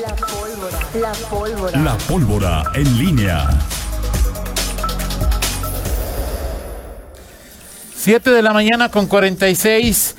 [0.00, 0.78] La pólvora.
[0.94, 1.80] La pólvora.
[1.80, 3.48] La pólvora en línea.
[7.96, 10.16] 7 de la mañana con 46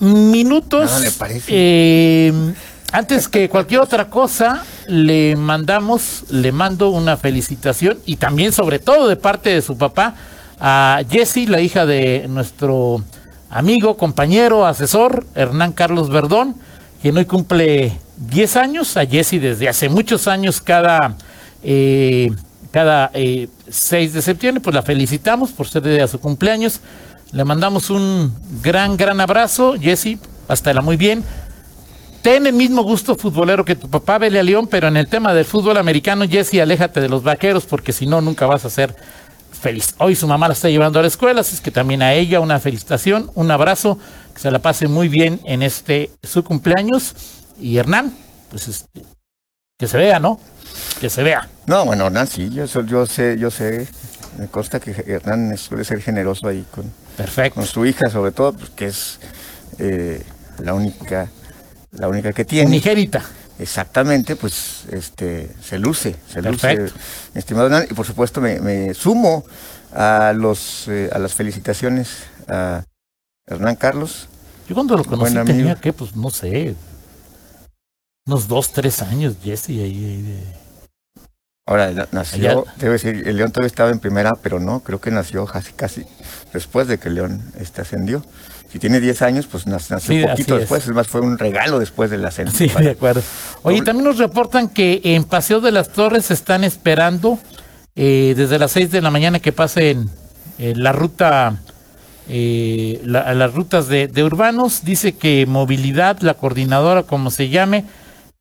[0.00, 0.90] minutos.
[0.90, 1.44] Nada me parece.
[1.48, 2.54] Eh,
[2.92, 9.08] antes que cualquier otra cosa, le mandamos, le mando una felicitación y también, sobre todo,
[9.08, 10.16] de parte de su papá,
[10.60, 13.02] a Jessie, la hija de nuestro
[13.48, 16.56] amigo, compañero, asesor, Hernán Carlos Verdón,
[17.00, 18.96] quien hoy cumple 10 años.
[18.96, 21.16] A Jessie desde hace muchos años, cada,
[21.62, 22.30] eh,
[22.70, 26.80] cada eh, 6 de septiembre, pues la felicitamos por ser de su cumpleaños.
[27.32, 30.18] Le mandamos un gran, gran abrazo, Jessie,
[30.48, 31.22] hasta la muy bien.
[32.22, 35.32] Ten el mismo gusto futbolero que tu papá, vele a León, pero en el tema
[35.32, 38.96] del fútbol americano, Jesse, aléjate de los vaqueros porque si no, nunca vas a ser
[39.52, 39.94] feliz.
[39.98, 42.58] Hoy su mamá la está llevando a la escuela, así que también a ella una
[42.58, 43.98] felicitación, un abrazo,
[44.34, 47.14] que se la pase muy bien en este su cumpleaños.
[47.60, 48.14] Y Hernán,
[48.50, 49.04] pues este,
[49.78, 50.40] que se vea, ¿no?
[51.00, 51.48] Que se vea.
[51.66, 53.88] No, bueno, Hernán sí, yo, yo sé, yo sé,
[54.38, 57.56] me consta que Hernán suele ser generoso ahí con, Perfecto.
[57.56, 59.18] con su hija, sobre todo, pues, que es
[59.78, 60.22] eh,
[60.62, 61.28] la única,
[61.92, 62.70] la única que tiene.
[62.70, 63.22] Nigerita.
[63.58, 66.84] Exactamente, pues este se luce, se Perfecto.
[66.84, 66.94] luce,
[67.34, 69.44] estimado Hernán, y por supuesto me, me sumo
[69.92, 72.84] a los eh, a las felicitaciones a
[73.46, 74.28] Hernán Carlos.
[74.68, 76.76] Yo cuando lo conocí tenía que, pues no sé,
[78.28, 80.44] unos dos, tres años, Jesse, ahí, ahí de-
[81.66, 85.00] Ahora na- nació, Allá- debe decir, el León todavía estaba en primera, pero no, creo
[85.00, 86.04] que nació casi casi
[86.52, 88.22] después de que el León este ascendió.
[88.72, 90.60] Si tiene 10 años, pues nac- nació Sí, un poquito es.
[90.60, 92.54] después, es más, fue un regalo después del ascenso.
[92.56, 93.22] Sí, de acuerdo.
[93.62, 97.38] Oye, también nos reportan que en Paseo de las Torres están esperando
[97.96, 100.08] eh, desde las 6 de la mañana que pasen
[100.58, 101.58] eh, la ruta,
[102.28, 104.84] eh, la- las rutas de, de urbanos.
[104.84, 107.84] Dice que movilidad, la coordinadora, como se llame,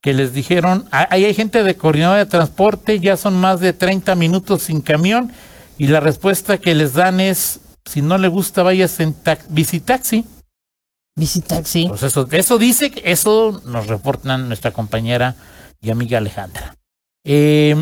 [0.01, 3.73] que les dijeron, "Ah, ahí hay gente de coordinadora de transporte, ya son más de
[3.73, 5.31] 30 minutos sin camión,
[5.77, 9.15] y la respuesta que les dan es, si no le gusta, vayas en
[9.49, 10.25] bicitaxi.
[11.15, 11.87] Visitaxi.
[11.87, 15.35] Pues eso, eso dice, que eso nos reportan nuestra compañera
[15.81, 16.75] y amiga Alejandra.
[17.25, 17.75] Eh,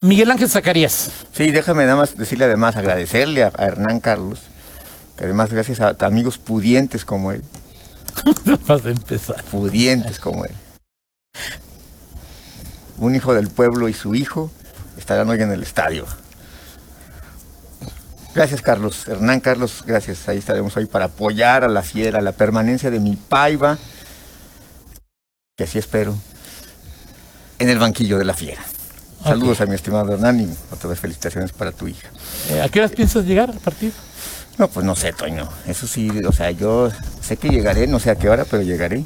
[0.00, 1.10] Miguel Ángel Zacarías.
[1.32, 4.40] Sí, déjame nada más decirle además, agradecerle a, a Hernán Carlos,
[5.16, 7.42] que además gracias a amigos pudientes como él,
[8.66, 9.42] Vas a empezar.
[9.44, 10.52] pudientes como él.
[12.98, 14.50] Un hijo del pueblo y su hijo
[14.96, 16.06] estarán hoy en el estadio.
[18.34, 19.08] Gracias, Carlos.
[19.08, 20.28] Hernán Carlos, gracias.
[20.28, 23.78] Ahí estaremos hoy para apoyar a la fiera, la permanencia de mi paiva,
[25.56, 26.14] que así espero,
[27.58, 28.62] en el banquillo de la fiera.
[29.24, 32.08] Saludos a mi estimado Hernán y otra vez felicitaciones para tu hija.
[32.50, 33.92] Eh, ¿A qué horas piensas llegar al partido?
[34.58, 35.48] No, pues no sé, Toño.
[35.66, 39.04] Eso sí, o sea, yo sé que llegaré, no sé a qué hora, pero llegaré.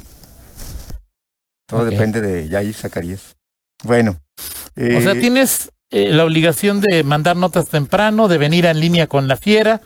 [1.67, 3.35] Todo depende de Yair Zacarías.
[3.83, 4.19] Bueno.
[4.75, 9.07] o sea, eh, tienes eh, la obligación de mandar notas temprano, de venir en línea
[9.07, 9.81] con la fiera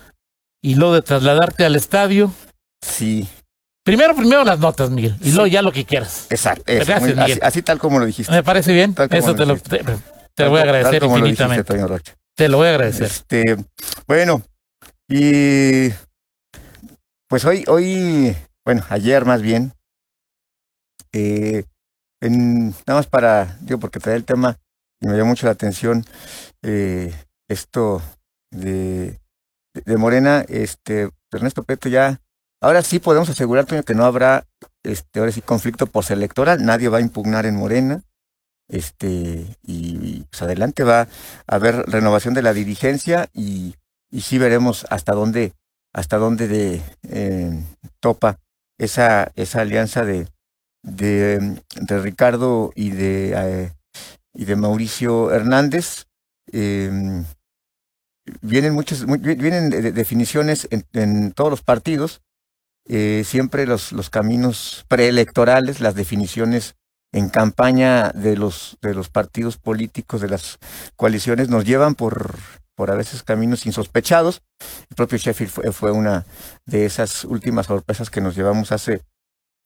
[0.64, 2.32] y luego de trasladarte al estadio.
[2.82, 3.28] Sí,
[3.84, 5.32] Primero, primero las notas, Miguel, y Sí.
[5.32, 6.28] luego ya lo que quieras.
[6.30, 6.64] exacto.
[6.68, 8.34] eso, Gracias, muy- así, tal como lo dijiste.
[8.34, 8.94] ¿Me parece bien?
[9.12, 9.82] Eso lo te lo, te,
[10.36, 11.88] te lo voy a agradecer lo dijiste, infinitamente.
[11.88, 12.14] Rocha.
[12.36, 13.06] Te lo voy a agradecer.
[13.08, 13.56] Este,
[14.06, 14.42] bueno,
[15.10, 15.88] y
[17.30, 18.36] pues hoy, hoy,
[18.66, 19.72] bueno, ayer más bien,
[21.14, 21.64] eh,
[22.22, 24.58] en, nada más para, digo, porque trae el tema
[25.00, 26.06] y me llamó mucho la atención
[26.64, 27.14] eh,
[27.48, 28.02] esto
[28.52, 29.20] de,
[29.74, 32.22] de Morena, este, Ernesto Peto ya,
[32.62, 34.46] ahora sí podemos asegurar, que no habrá,
[34.84, 38.02] este, ahora sí, conflicto postelectoral, nadie va a impugnar en Morena,
[38.70, 41.08] este, y pues adelante va a
[41.56, 43.76] haber renovación de la dirigencia y,
[44.12, 45.54] y sí veremos hasta dónde,
[45.94, 47.64] hasta dónde de, eh,
[48.00, 48.40] topa
[48.78, 50.28] esa, esa alianza de,
[50.84, 53.74] de, de Ricardo y de, eh,
[54.34, 56.06] y de Mauricio Hernández.
[56.52, 57.24] Eh,
[58.42, 62.22] vienen muchas, muy- vienen de- de- definiciones en, en todos los partidos,
[62.88, 66.76] eh, siempre los, los caminos preelectorales, las definiciones
[67.14, 70.58] en campaña de los, de los partidos políticos, de las
[70.96, 72.36] coaliciones, nos llevan por,
[72.76, 74.42] por a veces caminos insospechados.
[74.90, 76.26] El propio Sheffield fue, fue una
[76.66, 79.04] de esas últimas sorpresas que nos llevamos hace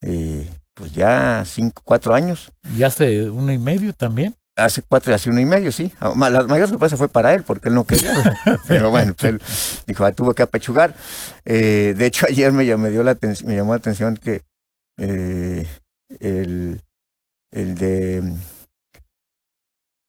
[0.02, 2.52] eh, pues ya cinco, cuatro años.
[2.76, 4.36] Y hace uno y medio también.
[4.56, 5.92] Hace cuatro, hace uno y medio, sí.
[6.00, 8.12] Ah, La mayor sorpresa fue para él, porque él no quería.
[8.68, 9.42] Pero bueno, pues él
[9.88, 10.94] dijo, ah, tuvo que apechugar.
[11.46, 14.44] Eh, de hecho, ayer me, me, dio la me llamó la atención que
[14.98, 15.66] eh,
[16.20, 16.82] el,
[17.52, 18.34] el de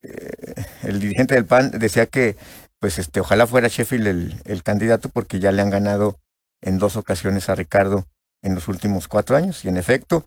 [0.03, 2.35] eh, el dirigente del PAN decía que
[2.79, 6.19] pues este ojalá fuera Sheffield el, el candidato porque ya le han ganado
[6.61, 8.05] en dos ocasiones a Ricardo
[8.41, 10.25] en los últimos cuatro años y en efecto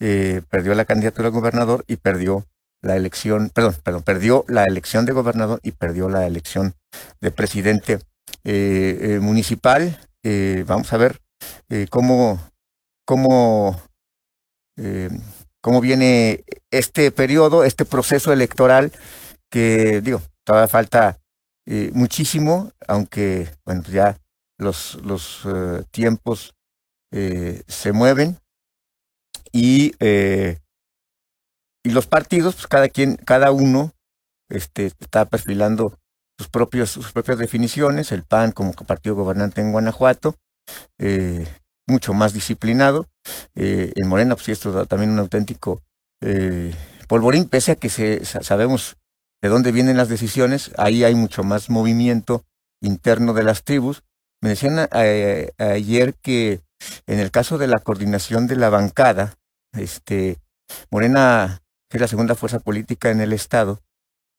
[0.00, 2.46] eh, perdió la candidatura a gobernador y perdió
[2.82, 6.74] la elección, perdón, perdón, perdió la elección de gobernador y perdió la elección
[7.20, 7.98] de presidente
[8.44, 9.98] eh, eh, municipal.
[10.22, 11.20] Eh, vamos a ver
[11.68, 12.40] eh, cómo,
[13.04, 13.80] cómo,
[15.62, 18.92] cómo viene este periodo, este proceso electoral
[19.50, 21.18] que, digo, todavía falta
[21.92, 24.18] muchísimo, aunque, bueno, ya
[24.58, 25.42] los, los
[25.90, 26.54] tiempos
[27.12, 28.38] eh, se mueven
[29.56, 30.58] y, eh,
[31.84, 33.92] y los partidos, pues cada quien, cada uno
[34.50, 35.98] este, está perfilando
[36.38, 40.34] sus propios, sus propias definiciones, el PAN como partido gobernante en Guanajuato,
[40.98, 41.46] eh,
[41.88, 43.06] mucho más disciplinado,
[43.54, 45.80] eh, en Morena, pues esto es también un auténtico
[46.22, 46.74] eh,
[47.08, 48.96] polvorín, pese a que se, sa- sabemos
[49.42, 52.44] de dónde vienen las decisiones, ahí hay mucho más movimiento
[52.82, 54.02] interno de las tribus.
[54.42, 54.88] Me decían
[55.58, 56.60] ayer que
[57.06, 59.34] en el caso de la coordinación de la bancada,
[59.76, 60.38] este,
[60.90, 63.80] Morena que es la segunda fuerza política en el Estado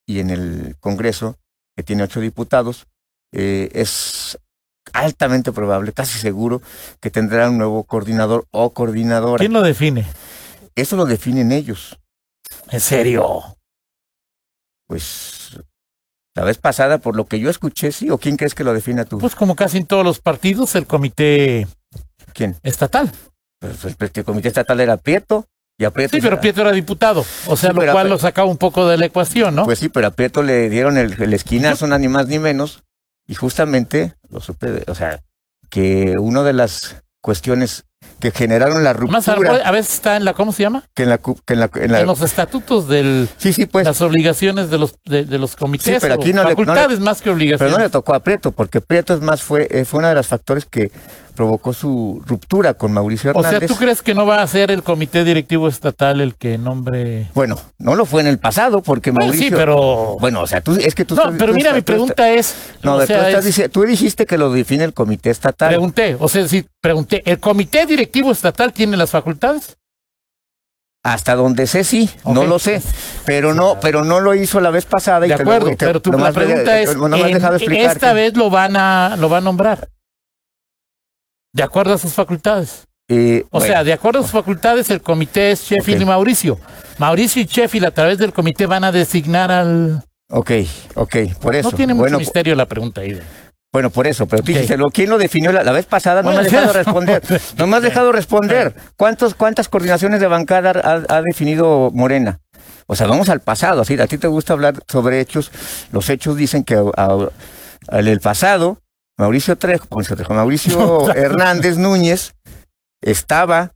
[0.05, 1.37] y en el Congreso,
[1.75, 2.87] que tiene ocho diputados,
[3.33, 4.37] eh, es
[4.93, 6.61] altamente probable, casi seguro,
[6.99, 9.39] que tendrá un nuevo coordinador o coordinadora.
[9.39, 10.05] ¿Quién lo define?
[10.75, 11.97] Eso lo definen ellos.
[12.69, 13.57] ¿En serio?
[14.87, 15.59] Pues
[16.35, 19.05] la vez pasada, por lo que yo escuché, sí, o quién crees que lo defina
[19.05, 19.17] tú?
[19.17, 21.67] Pues como casi en todos los partidos, el comité
[22.33, 22.55] ¿Quién?
[22.63, 23.11] estatal.
[23.59, 25.45] Pues el, el comité estatal era Prieto,
[25.79, 27.21] y a Prieto Sí, pero Prieto era diputado.
[27.47, 29.65] O sea, Sí, lo pero- cual lo sacaba un poco de la ecuación, ¿no?
[29.65, 32.83] Pues sí, pero a Prieto le dieron el, el esquinazo, nada ni más ni menos,
[33.27, 35.19] y justamente, lo supe, o sea,
[35.69, 37.83] que una de las cuestiones
[38.19, 40.83] que generaron la ruptura, a veces está en la, ¿cómo se llama?
[40.95, 43.85] que en la, que en la, en la- en los estatutos de sí, sí, pues,
[43.85, 45.95] las obligaciones de los de, de los comités.
[45.95, 47.75] Sí, pero aquí no le- no le- más que pero obligaciones.
[47.75, 50.27] no le tocó a Prieto, porque Prieto es más, fue, eh, fue uno de los
[50.27, 50.91] factores que
[51.37, 53.59] provocó su ruptura con Mauricio o Hernández.
[53.59, 57.27] sea, ¿tú crees que no va a ser el comité directivo estatal el que nombre?
[57.35, 59.49] Bueno, no lo fue en el pasado, porque Bueno, Mauricio...
[59.49, 61.15] sí, pero Bueno, o sea, tú, es que tú...
[61.15, 63.45] no, estás- pero tú mira, mi tú estás- pregunta es, No, o tú, sea, estás
[63.45, 65.69] es- dici- tú dijiste que lo define el comité estatal.
[65.69, 69.77] pregunté, o sea, si pregunté, ¿el comité directivo estatal tiene las facultades?
[71.03, 72.81] Hasta donde sé sí, no lo sé,
[73.25, 75.25] pero no, pero no lo hizo la vez pasada.
[75.25, 77.85] y De te lo- acuerdo, te- pero tu, la me- pregunta es, en- explicarte.
[77.85, 79.87] esta vez lo van a lo va a nombrar.
[81.57, 82.83] De acuerdo a sus facultades.
[83.09, 86.59] Eh, O bueno, sea, de acuerdo a sus facultades, el comité es Sheffield y Mauricio.
[86.99, 90.03] Mauricio y Sheffield a través del comité van a designar al...
[90.29, 90.51] ok,
[90.95, 91.71] ok, por eso.
[91.71, 93.19] no tiene mucho bueno, misterio la pregunta ahí.
[93.73, 94.43] bueno, por eso, pero
[94.77, 96.21] lo- ¿quién lo definió la, la vez pasada?
[96.21, 97.23] No Bueno, me has dejado responder.
[97.57, 98.75] No me has dejado responder.
[98.97, 102.39] ¿Cuántos, ¿Cuántas coordinaciones de bancada ha, ha definido Morena?
[102.85, 103.81] O sea, vamos al pasado.
[103.81, 105.49] Así, a ti te gusta hablar sobre hechos.
[105.91, 107.29] Los hechos dicen que a- a-
[107.99, 108.79] en el pasado,
[109.17, 112.33] Mauricio Trejo, Mauricio, Trejo, Mauricio Hernández Núñez
[113.01, 113.73] estaba,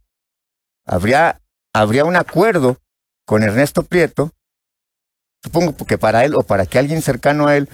[0.85, 1.41] habría,
[1.73, 2.77] habría un acuerdo
[3.25, 4.31] con Ernesto Prieto,
[5.43, 7.67] supongo que para él o para que alguien cercano a él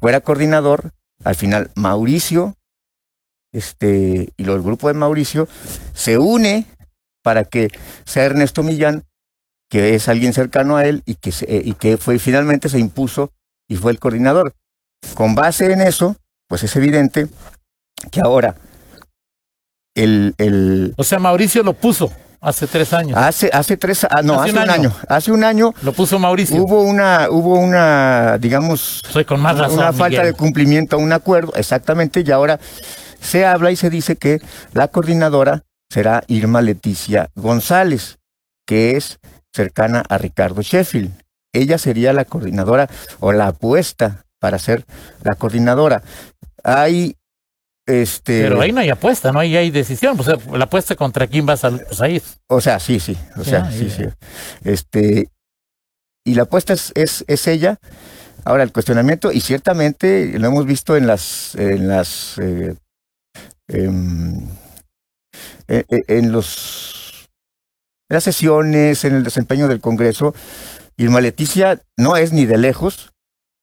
[0.00, 0.90] fuera coordinador,
[1.24, 2.54] al final Mauricio,
[3.52, 5.48] este, y lo, el grupo de Mauricio
[5.94, 6.66] se une
[7.22, 7.68] para que
[8.04, 9.04] sea Ernesto Millán,
[9.70, 12.78] que es alguien cercano a él y que, se- eh, y que fue, finalmente se
[12.78, 13.32] impuso
[13.68, 14.54] y fue el coordinador.
[15.14, 16.16] Con base en eso,
[16.48, 17.26] pues es evidente
[18.10, 18.54] que ahora
[19.94, 23.16] el, el O sea, Mauricio lo puso hace tres años.
[23.16, 24.72] hace hace tres ah, no Hace hace, un año.
[24.72, 24.92] año.
[25.08, 26.62] hace un año Lo puso Mauricio.
[26.62, 29.78] hubo una hubo una digamos Soy con más razón.
[29.78, 30.26] una falta Miguel.
[30.26, 32.58] de cumplimiento a un acuerdo, exactamente, y ahora
[33.20, 34.40] se habla y se dice que
[34.74, 38.18] la coordinadora será Irma Leticia González,
[38.66, 39.18] que es
[39.54, 41.12] cercana a Ricardo Sheffield.
[41.54, 44.84] Ella sería la coordinadora o la apuesta para ser
[45.22, 46.02] la coordinadora.
[46.62, 47.16] Hay
[47.86, 50.20] este Pero ahí no hay apuesta, no hay, hay decisión.
[50.20, 51.70] O sea, la apuesta contra quién vas a...
[51.70, 52.20] Pues ahí.
[52.48, 53.16] O sea, sí, sí.
[53.38, 54.02] O sea, sí, sí.
[54.64, 55.30] Este,
[56.26, 57.78] y la apuesta es, es, es ella.
[58.44, 62.74] Ahora, el cuestionamiento, y ciertamente lo hemos visto en las, en las, eh,
[63.68, 64.40] em,
[65.68, 67.30] en, en- en los,
[68.10, 70.34] en las sesiones, en el desempeño del Congreso,
[70.98, 73.13] Irma Leticia no es ni de lejos,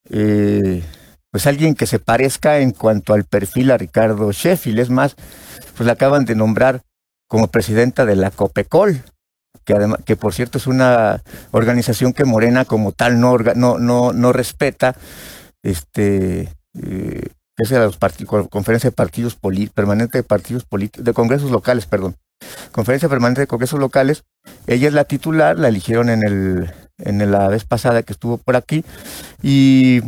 [0.10, 0.84] eh,
[1.32, 4.80] pues alguien que se parezca en cuanto al perfil a Ricardo Sheffield.
[4.80, 5.16] Es más,
[5.78, 6.82] pues la acaban de nombrar
[7.28, 9.04] como presidenta de la COPECOL,
[9.64, 14.12] que además, que por cierto es una organización que Morena como tal no, no, no,
[14.12, 14.96] no respeta,
[15.64, 17.28] este, eh,
[17.58, 17.90] es la
[18.50, 19.38] conferencia de partidos
[19.74, 22.18] permanente de partidos políticos, de congresos locales, perdón,
[22.72, 24.24] conferencia permanente de congresos locales,
[24.68, 26.74] ella es la titular, la eligieron en el,
[27.06, 28.84] en la vez pasada que estuvo por aquí,
[29.42, 30.02] y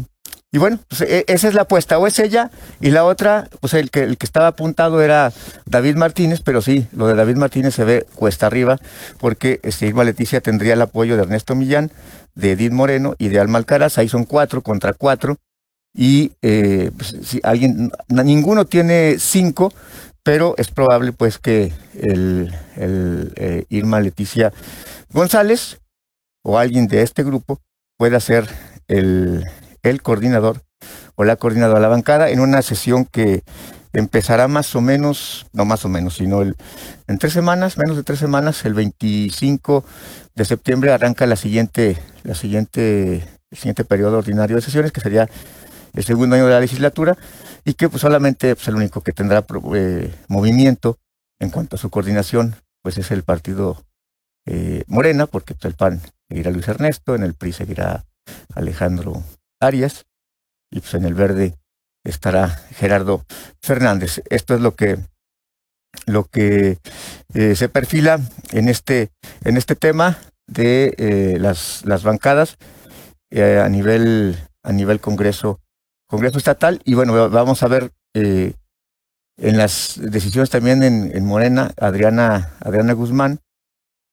[0.53, 3.73] y bueno, pues, e- esa es la apuesta, o es ella, y la otra, pues
[3.73, 5.33] el que, el que estaba apuntado era
[5.65, 8.77] David Martínez, pero sí, lo de David Martínez se ve cuesta arriba,
[9.17, 11.91] porque este, Irma Leticia tendría el apoyo de Ernesto Millán,
[12.35, 15.38] de Edith Moreno y de Alma Alcaraz, ahí son cuatro contra cuatro,
[15.91, 19.73] y eh, pues, si alguien, ninguno tiene cinco,
[20.21, 24.53] pero es probable pues que el, el, eh, Irma Leticia
[25.12, 25.79] González
[26.43, 27.59] o alguien de este grupo
[27.97, 28.47] pueda ser
[28.88, 29.45] el,
[29.81, 30.62] el coordinador
[31.15, 33.43] o la coordinadora de la bancada en una sesión que
[33.93, 36.55] empezará más o menos, no más o menos, sino el,
[37.07, 39.85] en tres semanas, menos de tres semanas, el 25
[40.35, 45.29] de septiembre arranca la siguiente, la siguiente, el siguiente periodo ordinario de sesiones, que sería
[45.93, 47.15] el segundo año de la legislatura,
[47.65, 49.45] y que pues, solamente pues, el único que tendrá
[49.75, 50.97] eh, movimiento
[51.39, 53.85] en cuanto a su coordinación, pues es el partido
[54.45, 58.05] eh, Morena, porque el PAN seguirá Luis Ernesto, en el PRI seguirá
[58.55, 59.23] Alejandro
[59.62, 60.05] Arias,
[60.71, 61.55] y pues en el verde
[62.05, 63.23] estará Gerardo
[63.62, 64.21] Fernández.
[64.29, 64.97] Esto es lo que
[66.07, 66.79] lo que
[67.33, 68.19] eh, se perfila
[68.51, 69.12] en este
[69.43, 72.57] en este tema de eh, las las bancadas
[73.31, 75.59] a nivel a nivel Congreso
[76.09, 81.71] Congreso estatal y bueno va- vamos a ver en las decisiones también en, en Morena
[81.77, 83.39] Adriana Adriana Guzmán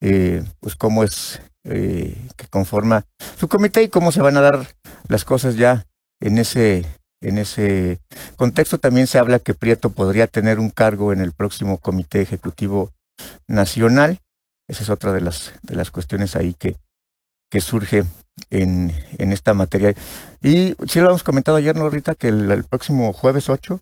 [0.00, 3.04] eh, pues cómo es eh, que conforma
[3.38, 4.66] su comité y cómo se van a dar
[5.08, 5.86] las cosas ya
[6.20, 6.86] en ese
[7.22, 8.00] en ese
[8.36, 12.92] contexto también se habla que Prieto podría tener un cargo en el próximo Comité Ejecutivo
[13.46, 14.20] Nacional.
[14.68, 16.76] Esa es otra de las de las cuestiones ahí que,
[17.50, 18.04] que surge
[18.48, 19.94] en, en esta materia.
[20.42, 22.14] Y sí lo hemos comentado ayer, ¿no, Rita?
[22.14, 23.80] Que el, próximo jueves 8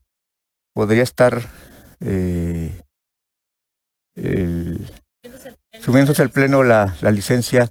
[0.75, 1.41] podría estar
[2.01, 2.81] eh,
[4.17, 4.91] el,
[5.81, 7.69] subiéndose al pleno la, la licencia,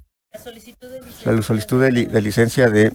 [1.24, 2.92] la solicitud de, li- de licencia de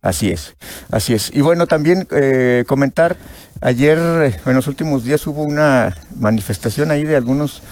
[0.00, 0.56] Así es,
[0.90, 1.30] así es.
[1.32, 3.16] Y bueno, también eh, comentar,
[3.60, 7.62] ayer, eh, en los últimos días hubo una manifestación ahí de algunos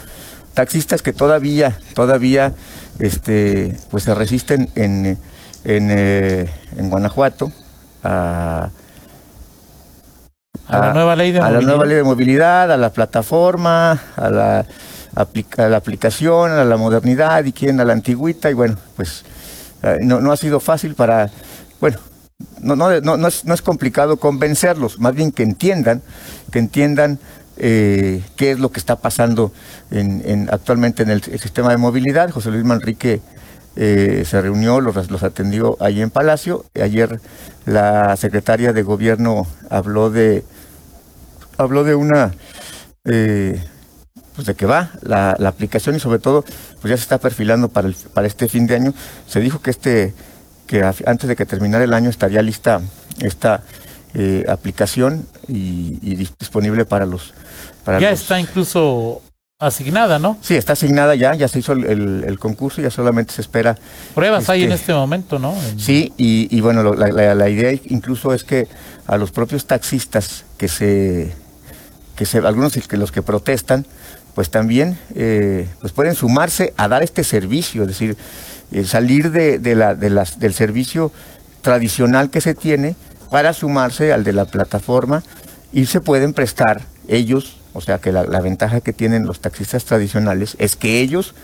[0.54, 2.52] taxistas que todavía, todavía,
[3.00, 5.18] este, pues se resisten en,
[5.64, 7.50] en, eh, en Guanajuato
[8.04, 8.70] a,
[10.68, 14.30] A la nueva ley de a la nueva ley de movilidad, a la plataforma, a
[14.30, 14.66] la,
[15.14, 19.24] a la aplicación, a la modernidad y quieren a la antigüita y bueno, pues
[19.82, 21.30] eh, no, no ha sido fácil para,
[21.80, 21.98] bueno,
[22.60, 26.02] no, no, no, es, no es complicado convencerlos, más bien que entiendan,
[26.50, 27.18] que entiendan
[27.58, 29.52] eh, qué es lo que está pasando
[29.90, 32.30] en, en- actualmente en el, sistema de movilidad.
[32.30, 33.20] José Luis Manrique
[33.76, 36.64] eh, se reunió, los, los atendió ahí en Palacio.
[36.80, 37.20] Ayer
[37.66, 40.44] la secretaria de gobierno habló de
[41.58, 42.32] habló de una
[44.40, 46.42] pues de que va la, la aplicación y sobre todo
[46.80, 48.94] pues ya se está perfilando para el, para este fin de año.
[49.26, 50.14] Se dijo que este
[50.66, 52.80] que antes de que terminara el año estaría lista
[53.20, 53.62] esta
[54.14, 57.34] eh, aplicación y, y dis- disponible para los
[57.84, 59.20] para Ya los- está incluso
[59.58, 60.38] asignada, ¿no?
[60.40, 63.76] Sí, está asignada ya, ya se hizo el, el- el concurso, ya solamente se espera
[64.14, 65.54] Pruebas hay en Este, este momento, ¿no?
[65.68, 68.68] En- Sí, y, y bueno, lo- la, la- la idea incluso es que
[69.06, 71.34] a los propios taxistas que se,
[72.16, 73.86] que se, algunos que los que protestan,
[74.34, 78.16] pues también eh, pues pueden sumarse a dar este servicio, es decir,
[78.72, 81.12] eh, salir de, la, del servicio
[81.62, 82.94] tradicional que se tiene
[83.30, 85.22] para sumarse al de la plataforma
[85.72, 90.56] y se pueden prestar ellos, o sea que la, ventaja que tienen los taxistas tradicionales
[90.58, 91.34] es que ellos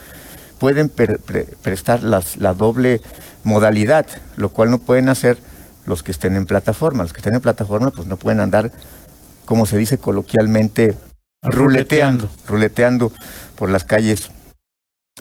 [0.59, 3.00] pueden prestar la doble
[3.45, 5.38] modalidad, lo cual no pueden hacer
[5.87, 7.05] los que estén en plataforma.
[7.05, 8.71] Los que estén en plataforma pues no pueden andar,
[9.47, 10.95] como se dice coloquialmente,
[11.43, 13.12] ruleteando, ruleteando
[13.57, 14.31] por las calles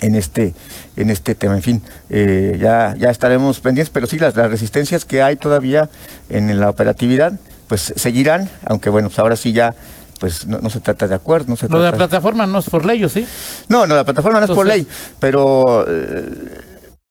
[0.02, 0.54] en este
[0.96, 1.56] en este tema.
[1.56, 5.90] En fin, eh, ya, ya estaremos pendientes, pero sí, las, las resistencias que hay todavía
[6.30, 7.34] en la operatividad,
[7.68, 9.76] pues seguirán, aunque bueno, pues ahora sí ya
[10.20, 12.60] pues no, no se trata de acuerdo, no se Lo de la trata plataforma no
[12.60, 13.28] es por ley, ¿o sí?
[13.68, 14.88] no, no, la plataforma no es por ley,
[15.20, 16.30] pero, eh,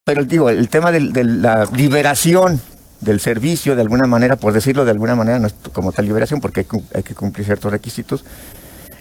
[0.04, 2.60] pero digo, el tema de, la liberación
[3.00, 6.40] del servicio, de alguna manera, por decirlo de alguna manera, no es como tal liberación,
[6.40, 8.24] porque hay que cumplir ciertos requisitos,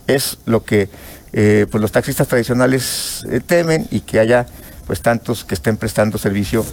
[0.08, 0.90] es lo que
[1.34, 4.46] eh, pues los taxistas tradicionales eh, temen y que haya
[4.86, 6.66] pues tantos que estén prestando servicio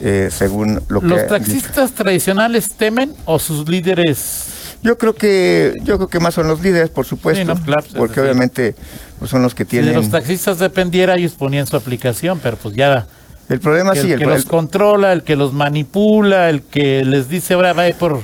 [0.00, 1.06] eh, según lo que...
[1.06, 4.44] ¿Los taxistas tradicionales temen o sus líderes?
[4.82, 7.84] Yo creo que yo creo que más son los líderes, por supuesto, Sí, no, claro,
[7.86, 8.74] es porque obviamente
[9.18, 9.90] pues, son los que Si tienen...
[9.90, 13.06] de los taxistas dependiera, ellos ponían su aplicación, pero pues ya
[13.48, 16.62] el problema que sí, el el, que el- los controla, el que los manipula, el
[16.62, 18.22] que les dice ahora va por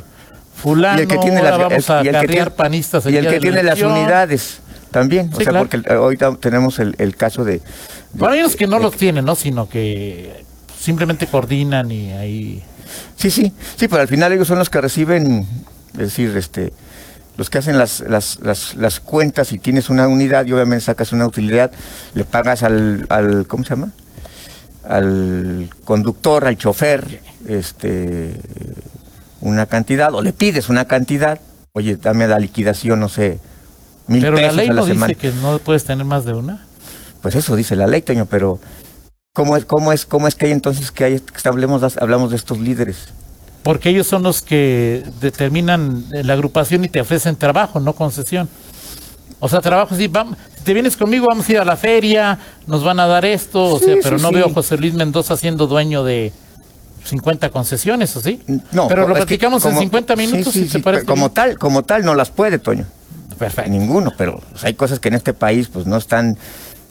[0.63, 3.05] fulano, y el que tiene las vamos el- a y el que acarrear tiene- panistas
[3.05, 3.93] y el día que de tiene la las elección.
[3.93, 4.59] unidades
[4.91, 5.69] también o sea claro.
[5.69, 7.63] porque eh, ahorita tenemos el, el caso de, de-
[8.15, 9.35] Bueno, hay unos que no de- los tienen, ¿no?
[9.35, 10.45] Sino que
[10.79, 12.63] simplemente coordinan y ahí
[13.17, 15.47] Sí, sí, sí, pero al final ellos son los que reciben,
[15.95, 16.73] es decir, este,
[17.39, 21.13] los que hacen las, las, las, las cuentas y tienes una unidad y obviamente sacas
[21.13, 21.71] una utilidad,
[22.15, 23.93] le pagas al, al ¿cómo se llama?
[24.85, 28.35] Al conductor, al chofer, este,
[29.43, 31.41] una cantidad, o le pides una cantidad,
[31.73, 33.39] oye, dame la liquidación, no sé,
[34.07, 35.07] mil Pero la pesos ley a la no semana.
[35.09, 36.65] dice que no puedes tener más de una.
[37.21, 38.59] Pues eso dice la ley, Toño, pero
[39.35, 42.37] ¿cómo es, cómo es, cómo es que hay entonces que hay, que hablemos, hablamos de
[42.37, 43.09] estos líderes?
[43.63, 48.49] Porque ellos son los que determinan la agrupación y te ofrecen trabajo, no concesión.
[49.39, 52.39] O sea, trabajo, sí, vamos, si te vienes conmigo, vamos a ir a la feria,
[52.67, 54.35] nos van a dar esto, o sea, pero sí, no sí.
[54.37, 56.33] veo a José Luis Mendoza siendo dueño de
[57.05, 58.41] 50 concesiones, ¿o sí?
[58.73, 60.83] No, pero lo es que platicamos en como- 50 sí, minutos, sí, si te sí,
[60.83, 61.05] parece.
[61.05, 61.35] Como bien.
[61.35, 62.85] tal, como tal no las puede, Toño.
[63.39, 63.71] Perfecto.
[63.71, 66.39] Ninguno, pero hay cosas que en este país pues no están,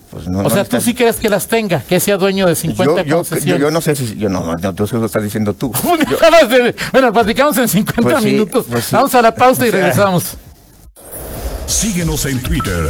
[0.10, 0.40] pues no.
[0.40, 2.98] O no sea, tú sí crees que las tenga, que sea dueño de 50 yo,
[2.98, 3.62] yo, yo, concesiones.
[3.62, 5.72] yo no sé si, yo no, no, no, tú eso lo estás diciendo tú.
[6.92, 8.66] Bueno, platicamos en 50 Pues sí, minutos.
[8.70, 8.96] pues sí.
[8.96, 10.38] Vamos a la pausa y O sea, regresamos.
[11.68, 12.90] Síguenos en Twitter.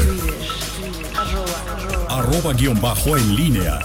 [2.09, 3.79] Arroba guion bajo en línea.